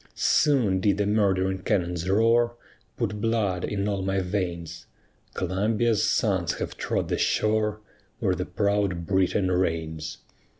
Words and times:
Soon 0.15 0.79
did 0.79 0.97
the 0.97 1.05
murdering 1.05 1.59
cannon's 1.59 2.09
roar 2.09 2.55
Put 2.97 3.21
blood 3.21 3.63
in 3.63 3.87
all 3.87 4.01
my 4.01 4.19
veins; 4.19 4.87
Columbia's 5.35 6.03
sons 6.03 6.53
have 6.53 6.75
trod 6.75 7.07
the 7.09 7.19
shore 7.19 7.81
Where 8.17 8.33
the 8.33 8.45
proud 8.45 9.05
Britain 9.05 9.51
reigns. 9.51 10.17